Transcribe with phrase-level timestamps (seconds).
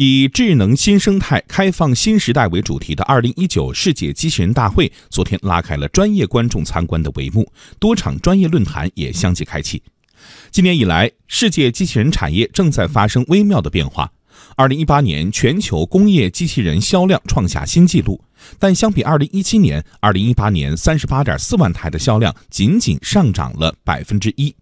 [0.00, 9.82] 以“智能新生态、开放新时代”为主题的2019世界机器人大会昨天拉开了专业观众参观的帷幕，多场专业论坛也相继开启。
[10.52, 14.12] 今年以来，世界机器人产业正在发生微妙的变化。
[14.56, 18.22] 2018年，全球工业机器人销量创下新纪录，
[18.60, 24.54] 但相比2017年，2018年38.4万台的销量仅仅上涨了百分之一。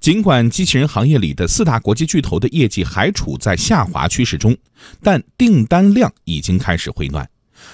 [0.00, 4.56] 尽管机器人行业里的四大国际巨头的业绩还处在下滑趋势中，
[5.02, 7.28] 但订单量已经开始回暖。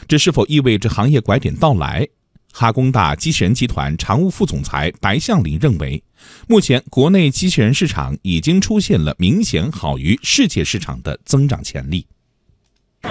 [0.07, 2.09] 这是否意味着行业拐点到来？
[2.55, 6.03] 哈工大机器人集团常务副总裁白向林认为，
[6.47, 12.07] 目前国内机器人市场已经出现了明显好于世界市场的增长潜力。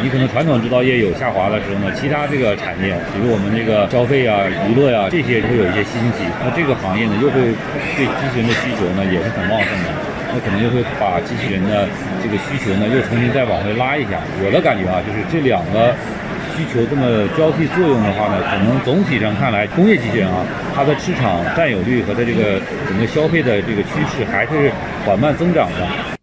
[0.01, 7.53] 你可能传统制造业有下滑的时候呢，其他这个产业，比如我们这个消费啊、娱乐呀这些会有一些新兴起，那这个行业呢又会
[7.93, 9.93] 对机器人的需求呢也是很旺盛的，
[10.33, 11.85] 那可能又会把机器人的
[12.17, 14.17] 这个需求呢又重新再往回拉一下。
[14.41, 15.93] 我的感觉啊，就是这两个
[16.57, 20.41] 需求这么交替作用的话呢，可能总体上看来，工业机器人啊，
[20.73, 22.57] 它的市场占有率和它这个
[22.89, 24.73] 整个消费的这个趋势还是
[25.05, 26.17] 缓慢增长的。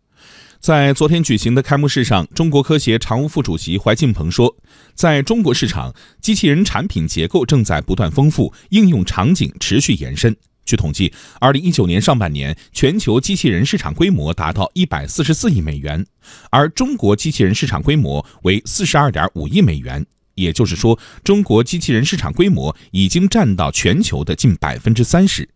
[0.69, 4.55] 在昨天举行的开幕式上，中国科协常务副主席怀进鹏说，
[4.95, 10.37] 在中国市场，机器人产品结构正在不断丰富，应用场景持续延伸。
[10.67, 16.05] 据统计，二零一九年上半年，全球机器人市场规模达到一百四十四亿美元，
[16.51, 20.05] 而中国机器人市场规模为四十二点五亿美元。
[20.35, 25.49] 也就是说，中国机器人市场规模已经占到全球的近百分之三十。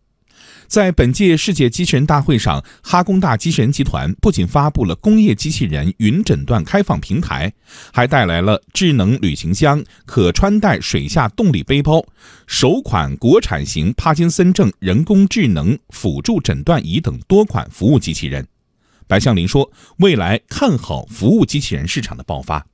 [0.73, 7.53] 在本届世界机器人大会上，哈工大机器人集团不仅发布了工业机器人云诊断开放平台，
[7.93, 12.03] 还带来了智能旅行箱、可穿戴水下动力背包、
[12.47, 18.43] 首款国产型帕金森症人工智能辅助诊断仪等多款服务机器人。
[19.05, 19.71] 白向林说
[20.01, 22.65] ：“未来看好服务机器人市场的爆发。”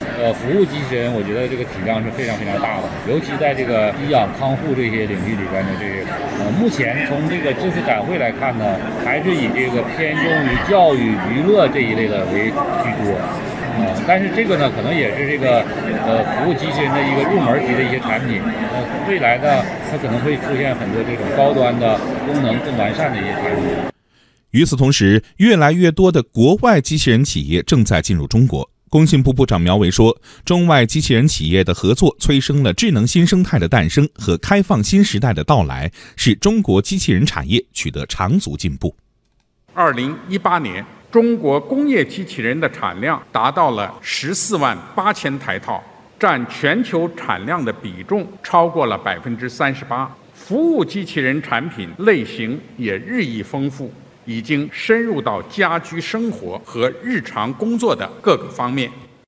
[0.00, 6.06] 呃，服务机器人，我觉得这个体量是非常非常大的，尤其在这个医养康护这些领域里边呢，这些
[6.38, 13.16] 呃，目前从这个这次展会来看呢，还是以这个偏重于教育娱乐这一类的为居多，
[13.76, 15.64] 啊，但是这个呢，可能也是这个
[16.06, 18.40] 呃服务机器人的一个入门级的一些产品，
[18.72, 23.64] 呃，未来呢，它可能会出现很多这种高端的功能更完善的一些产品。
[24.50, 28.70] 与此同时，越来越多的国外机器人企业正在进入中国。
[28.94, 30.16] 工信部部长苗圩说
[30.46, 38.94] ：“中外机器人企业的合作，催生了智能新生态的诞生和开放新时代的到来，使中国机器人产业取得长足进步。”
[39.74, 45.82] 二零一八年，中国工业机器人的产量达到了十四万八千台套，
[46.16, 50.08] 占全球产量的比重超过了百分之三十八。
[50.32, 53.92] 服务机器人产品类型也日益丰富。
[54.24, 58.90] 已经深入到家居生活和日常工作的各个方面。